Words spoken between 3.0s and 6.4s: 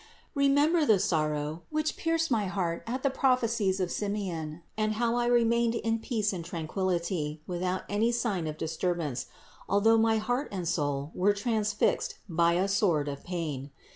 the prophecies of Simeon, and how I re mained in peace